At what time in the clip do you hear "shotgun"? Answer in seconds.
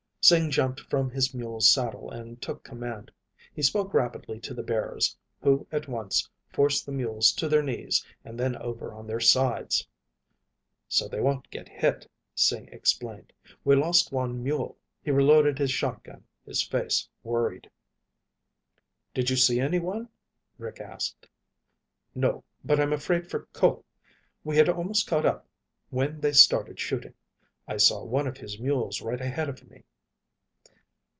15.71-16.23